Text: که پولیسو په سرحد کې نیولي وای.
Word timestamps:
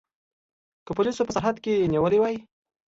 که 0.85 0.91
پولیسو 0.97 1.27
په 1.27 1.33
سرحد 1.35 1.55
کې 1.63 1.89
نیولي 1.93 2.17
وای. 2.19 2.35